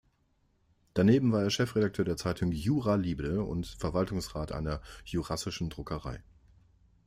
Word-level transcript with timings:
Daneben 0.95 1.31
war 1.31 1.43
er 1.43 1.51
Chefredakteur 1.51 2.03
der 2.03 2.17
Zeitung 2.17 2.51
"Jura 2.51 2.95
Libre" 2.95 3.43
und 3.43 3.67
Verwaltungsrat 3.67 4.51
einer 4.51 4.81
jurassischen 5.05 5.69
Druckerei. 5.69 6.23